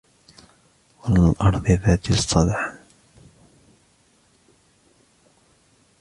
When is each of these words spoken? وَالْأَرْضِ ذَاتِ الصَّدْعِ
وَالْأَرْضِ 1.09 1.67
ذَاتِ 1.67 2.09
الصَّدْعِ 2.09 2.75